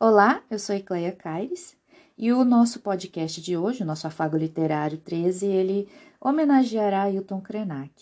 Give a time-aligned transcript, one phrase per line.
[0.00, 1.76] Olá, eu sou Ecleia Caires
[2.16, 5.88] e o nosso podcast de hoje, o nosso Afago Literário 13, ele
[6.20, 7.92] homenageará Ailton Krenak.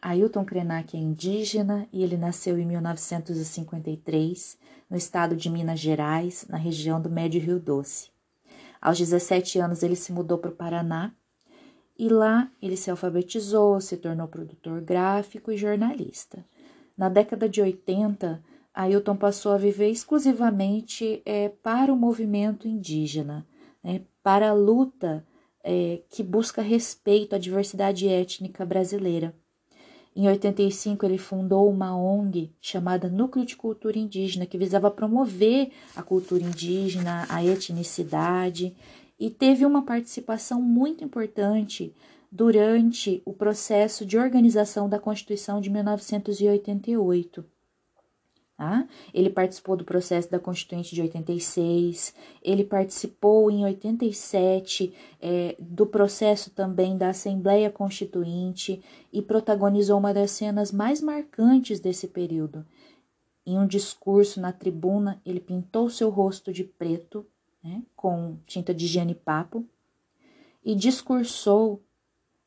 [0.00, 4.56] Ailton Krenak é indígena e ele nasceu em 1953
[4.88, 8.12] no estado de Minas Gerais, na região do Médio Rio Doce.
[8.80, 11.12] Aos 17 anos ele se mudou para o Paraná
[11.98, 16.46] e lá ele se alfabetizou, se tornou produtor gráfico e jornalista.
[16.96, 18.40] Na década de 80,
[18.74, 23.46] Ailton passou a viver exclusivamente é, para o movimento indígena,
[23.82, 25.26] né, para a luta
[25.62, 29.34] é, que busca respeito à diversidade étnica brasileira.
[30.14, 36.02] Em 85, ele fundou uma ONG chamada Núcleo de Cultura Indígena, que visava promover a
[36.02, 38.76] cultura indígena, a etnicidade,
[39.18, 41.94] e teve uma participação muito importante
[42.30, 47.44] durante o processo de organização da Constituição de 1988.
[48.56, 48.86] Tá?
[49.12, 56.50] Ele participou do processo da Constituinte de 86, ele participou em 87 é, do processo
[56.50, 62.64] também da Assembleia Constituinte e protagonizou uma das cenas mais marcantes desse período.
[63.44, 67.26] Em um discurso na tribuna, ele pintou seu rosto de preto,
[67.64, 69.66] né, com tinta de papo
[70.64, 71.82] e discursou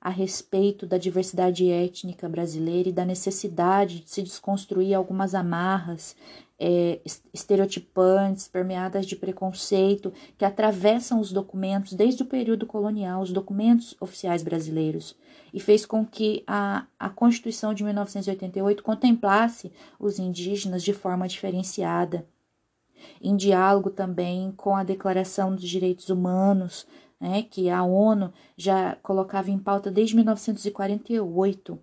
[0.06, 6.16] a respeito da diversidade étnica brasileira e da necessidade de se desconstruir algumas amarras
[6.60, 7.02] é,
[7.34, 14.44] estereotipantes, permeadas de preconceito, que atravessam os documentos desde o período colonial, os documentos oficiais
[14.44, 15.16] brasileiros,
[15.52, 22.28] e fez com que a, a Constituição de 1988 contemplasse os indígenas de forma diferenciada,
[23.20, 26.86] em diálogo também com a Declaração dos Direitos Humanos,
[27.26, 31.80] né, que a ONU já colocava em pauta desde 1948.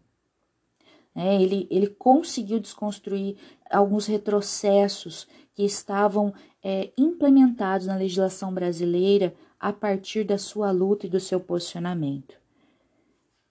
[1.17, 3.37] É, ele, ele conseguiu desconstruir
[3.69, 6.33] alguns retrocessos que estavam
[6.63, 12.37] é, implementados na legislação brasileira a partir da sua luta e do seu posicionamento.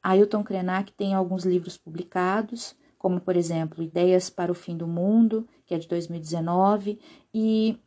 [0.01, 5.45] Ailton Krenak tem alguns livros publicados, como, por exemplo, Ideias para o Fim do Mundo,
[5.65, 6.99] que é de 2019,
[7.33, 7.77] e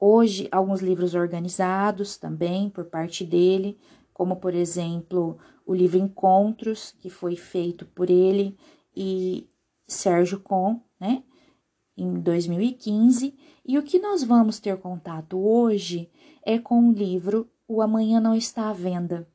[0.00, 3.78] Hoje, alguns livros organizados também por parte dele,
[4.12, 8.56] como por exemplo o livro Encontros, que foi feito por ele
[8.96, 9.48] e
[9.86, 11.22] Sérgio Com, né,
[11.96, 13.34] em 2015.
[13.66, 16.10] E o que nós vamos ter contato hoje
[16.44, 19.28] é com o livro O Amanhã Não Está à Venda,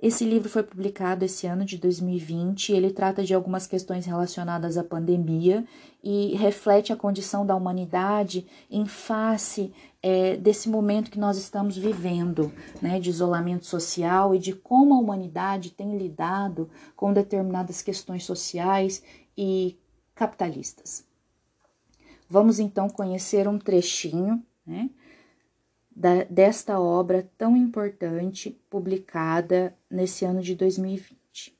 [0.00, 2.72] esse livro foi publicado esse ano de 2020.
[2.72, 5.64] Ele trata de algumas questões relacionadas à pandemia
[6.04, 12.52] e reflete a condição da humanidade em face é, desse momento que nós estamos vivendo,
[12.80, 19.02] né, de isolamento social e de como a humanidade tem lidado com determinadas questões sociais
[19.36, 19.76] e
[20.14, 21.04] capitalistas.
[22.30, 24.90] Vamos então conhecer um trechinho, né?
[25.98, 31.58] Da, desta obra tão importante publicada nesse ano de 2020.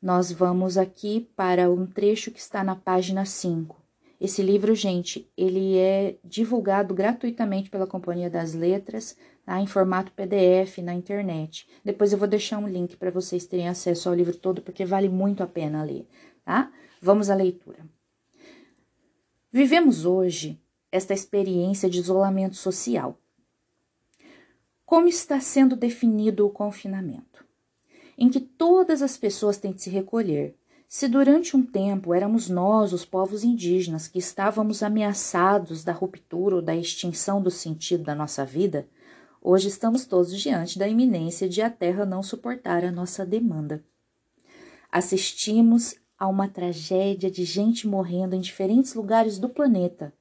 [0.00, 3.76] Nós vamos aqui para um trecho que está na página 5.
[4.20, 9.60] Esse livro, gente, ele é divulgado gratuitamente pela Companhia das Letras, tá?
[9.60, 11.66] em formato PDF na internet.
[11.84, 15.08] Depois eu vou deixar um link para vocês terem acesso ao livro todo, porque vale
[15.08, 16.06] muito a pena ler,
[16.44, 16.70] tá?
[17.02, 17.84] Vamos à leitura.
[19.50, 20.60] Vivemos hoje
[20.92, 23.18] esta experiência de isolamento social.
[24.84, 27.44] Como está sendo definido o confinamento?
[28.18, 30.56] Em que todas as pessoas têm de se recolher.
[30.88, 36.62] Se durante um tempo éramos nós, os povos indígenas, que estávamos ameaçados da ruptura ou
[36.62, 38.88] da extinção do sentido da nossa vida,
[39.40, 43.84] hoje estamos todos diante da iminência de a Terra não suportar a nossa demanda.
[44.90, 50.12] Assistimos a uma tragédia de gente morrendo em diferentes lugares do planeta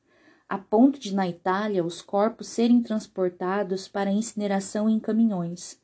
[0.49, 5.79] a ponto de, na Itália, os corpos serem transportados para incineração em caminhões.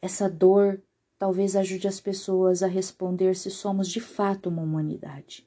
[0.00, 0.80] Essa dor
[1.18, 5.44] talvez ajude as pessoas a responder se somos de fato uma humanidade.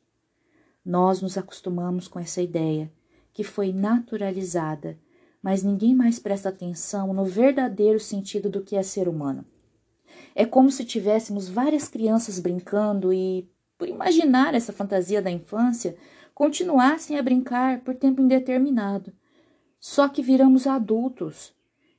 [0.84, 2.92] Nós nos acostumamos com essa ideia,
[3.32, 5.00] que foi naturalizada,
[5.42, 9.46] mas ninguém mais presta atenção no verdadeiro sentido do que é ser humano.
[10.36, 15.96] É como se tivéssemos várias crianças brincando e, por imaginar essa fantasia da infância,
[16.34, 19.14] continuassem a brincar por tempo indeterminado.
[19.80, 21.54] Só que viramos adultos.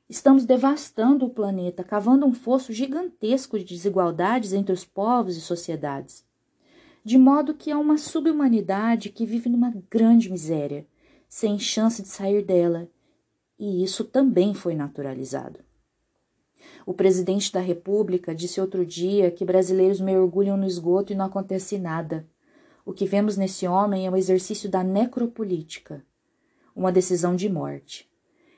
[0.09, 6.25] Estamos devastando o planeta, cavando um fosso gigantesco de desigualdades entre os povos e sociedades.
[7.05, 10.87] De modo que há uma subhumanidade que vive numa grande miséria,
[11.29, 12.89] sem chance de sair dela.
[13.59, 15.61] E isso também foi naturalizado.
[16.85, 21.79] O presidente da República disse outro dia que brasileiros mergulham no esgoto e não acontece
[21.79, 22.27] nada.
[22.85, 26.05] O que vemos nesse homem é o exercício da necropolítica.
[26.75, 28.11] uma decisão de morte.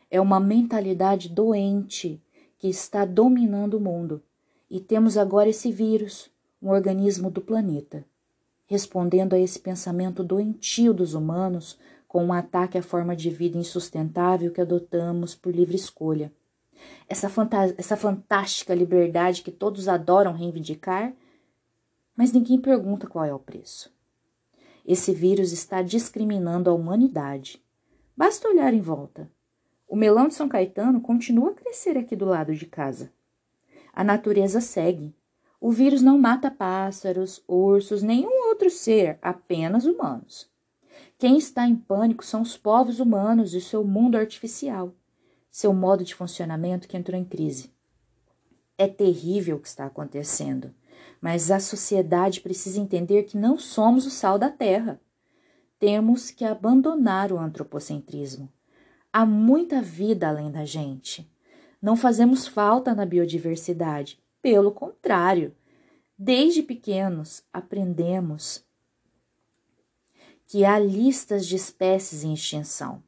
[0.09, 2.23] É uma mentalidade doente
[2.57, 4.23] que está dominando o mundo.
[4.71, 6.31] E temos agora esse vírus,
[6.63, 8.05] um organismo do planeta,
[8.67, 11.79] respondendo a esse pensamento doentio dos humanos
[12.09, 16.33] com um ataque à forma de vida insustentável que adotamos por livre escolha.
[17.09, 17.31] Essa,
[17.77, 21.13] essa fantástica liberdade que todos adoram reivindicar,
[22.17, 23.94] mas ninguém pergunta qual é o preço.
[24.85, 27.63] Esse vírus está discriminando a humanidade.
[28.17, 29.31] Basta olhar em volta.
[29.89, 33.11] O melão de São Caetano continua a crescer aqui do lado de casa.
[33.93, 35.15] A natureza segue.
[35.61, 40.51] O vírus não mata pássaros, ursos, nenhum outro ser, apenas humanos.
[41.17, 44.93] Quem está em pânico são os povos humanos e seu mundo artificial,
[45.51, 47.73] seu modo de funcionamento que entrou em crise.
[48.77, 50.75] É terrível o que está acontecendo,
[51.21, 55.01] mas a sociedade precisa entender que não somos o sal da terra.
[55.79, 58.49] Temos que abandonar o antropocentrismo.
[59.13, 61.31] Há muita vida além da gente.
[61.81, 64.19] Não fazemos falta na biodiversidade.
[64.43, 65.55] Pelo contrário,
[66.19, 68.65] desde pequenos aprendemos
[70.47, 73.03] que há listas de espécies em extinção.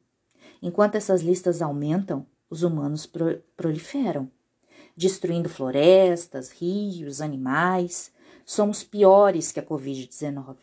[0.61, 4.29] Enquanto essas listas aumentam, os humanos pro proliferam,
[4.97, 8.11] destruindo florestas, rios, animais.
[8.43, 10.55] Somos piores que a Covid-19.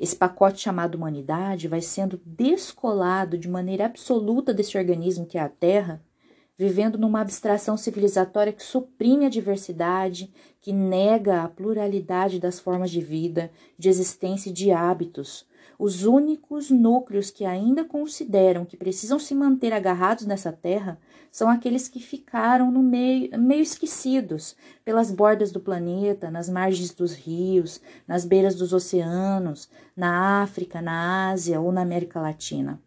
[0.00, 5.48] Esse pacote chamado humanidade vai sendo descolado de maneira absoluta desse organismo que é a
[5.48, 6.02] Terra,
[6.58, 13.00] vivendo numa abstração civilizatória que suprime a diversidade, que nega a pluralidade das formas de
[13.00, 15.46] vida, de existência e de hábitos,
[15.78, 20.98] os únicos núcleos que ainda consideram que precisam se manter agarrados nessa terra
[21.30, 27.14] são aqueles que ficaram no meio, meio esquecidos pelas bordas do planeta, nas margens dos
[27.14, 32.82] rios, nas beiras dos oceanos, na África, na Ásia ou na América Latina.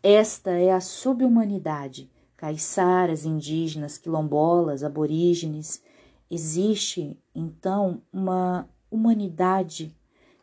[0.00, 2.08] Esta é a subhumanidade,
[2.44, 5.82] caiçaras, indígenas, quilombolas, aborígenes.
[6.30, 9.96] Existe, então, uma humanidade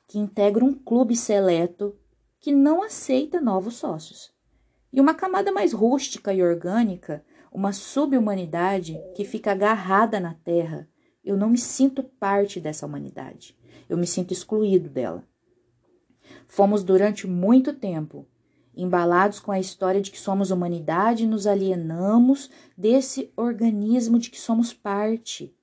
[0.08, 1.96] que integra um clube seleto
[2.40, 4.34] que não aceita novos sócios.
[4.92, 10.90] E uma camada mais rústica e orgânica, uma subhumanidade que fica agarrada na terra.
[11.24, 13.56] Eu não me sinto parte dessa humanidade.
[13.88, 15.24] Eu me sinto excluído dela.
[16.48, 18.26] Fomos durante muito tempo
[18.76, 24.74] embalados com a história de que somos humanidade nos alienamos desse organismo de que somos
[24.74, 25.56] parte.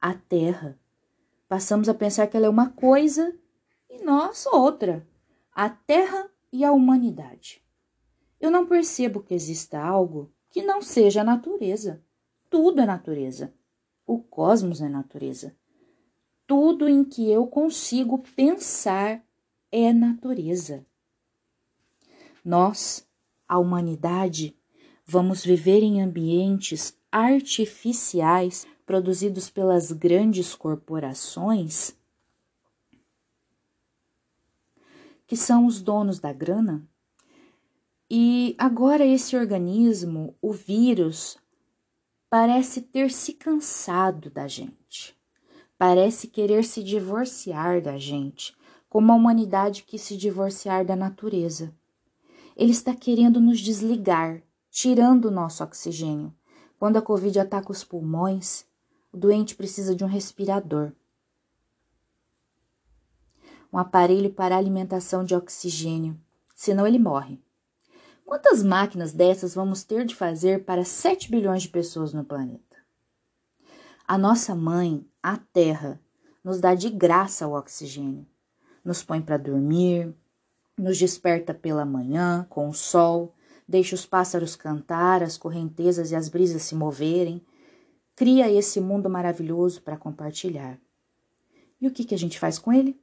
[0.00, 0.78] A Terra.
[1.48, 3.34] Passamos a pensar que ela é uma coisa
[3.88, 5.06] e nós outra,
[5.52, 7.62] a Terra e a humanidade.
[8.40, 12.02] Eu não percebo que exista algo que não seja a natureza.
[12.48, 13.52] Tudo é natureza.
[14.06, 15.56] O cosmos é natureza.
[16.46, 19.22] Tudo em que eu consigo pensar
[19.70, 20.86] é natureza.
[22.48, 23.06] Nós,
[23.46, 24.56] a humanidade,
[25.04, 31.94] vamos viver em ambientes artificiais produzidos pelas grandes corporações
[35.26, 36.88] que são os donos da grana.
[38.10, 41.36] E agora esse organismo, o vírus,
[42.30, 45.14] parece ter se cansado da gente.
[45.76, 48.56] Parece querer se divorciar da gente,
[48.88, 51.76] como a humanidade quis se divorciar da natureza.
[52.58, 56.34] Ele está querendo nos desligar, tirando o nosso oxigênio.
[56.78, 58.66] Quando a Covid ataca os pulmões,
[59.10, 60.92] o doente precisa de um respirador
[63.72, 66.18] um aparelho para alimentação de oxigênio,
[66.54, 67.40] senão ele morre.
[68.24, 72.76] Quantas máquinas dessas vamos ter de fazer para 7 bilhões de pessoas no planeta?
[74.06, 76.00] A nossa mãe, a Terra,
[76.42, 78.26] nos dá de graça o oxigênio,
[78.84, 80.14] nos põe para dormir,
[80.78, 83.34] nos desperta pela manhã com o sol,
[83.66, 87.44] deixa os pássaros cantar, as correntezas e as brisas se moverem,
[88.14, 90.78] cria esse mundo maravilhoso para compartilhar.
[91.80, 93.00] E o que, que a gente faz com ele?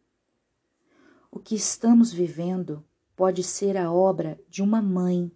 [1.32, 2.84] O que estamos vivendo
[3.15, 5.32] pode ser a obra de uma mãe.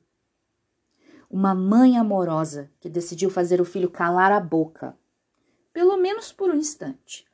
[1.30, 4.98] Uma mãe amorosa que decidiu fazer o filho calar a boca,
[5.72, 7.26] pelo menos por um instante.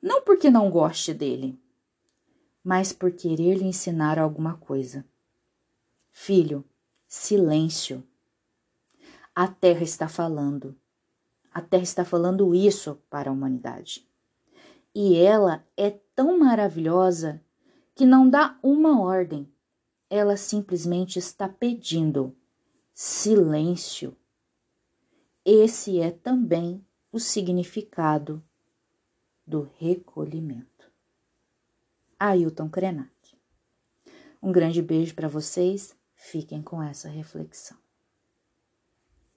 [0.00, 1.58] Não porque não goste dele,
[2.64, 5.04] mas por querer lhe ensinar alguma coisa.
[6.10, 6.64] Filho,
[7.06, 8.02] silêncio.
[9.34, 10.74] A Terra está falando.
[11.52, 14.08] A Terra está falando isso para a humanidade.
[14.94, 17.42] E ela é tão maravilhosa
[17.94, 19.48] que não dá uma ordem.
[20.08, 22.34] Ela simplesmente está pedindo
[22.94, 24.16] silêncio.
[25.44, 28.42] Esse é também o significado
[29.46, 30.73] do recolhimento.
[32.26, 33.38] Ailton Krenak.
[34.42, 35.94] Um grande beijo para vocês.
[36.14, 37.76] Fiquem com essa reflexão.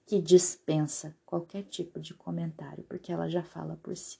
[0.06, 4.18] Que dispensa qualquer tipo de comentário, porque ela já fala por si.